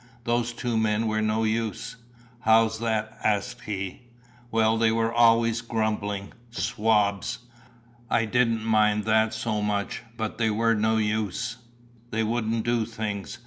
Those 0.23 0.51
two 0.51 0.77
men 0.79 1.05
were 1.05 1.21
no 1.21 1.43
use." 1.43 1.95
"How's 2.39 2.79
that?" 2.79 3.19
asked 3.23 3.61
he. 3.65 4.01
"Well, 4.49 4.75
they 4.75 4.91
were 4.91 5.13
always 5.13 5.61
grumbling." 5.61 6.33
"Swabs." 6.49 7.37
"I 8.09 8.25
didn't 8.25 8.65
mind 8.65 9.03
that 9.03 9.31
so 9.31 9.61
much, 9.61 10.01
but 10.17 10.39
they 10.39 10.49
were 10.49 10.73
no 10.73 10.97
use, 10.97 11.57
they 12.09 12.23
wouldn't 12.23 12.65
do 12.65 12.83
things. 12.83 13.37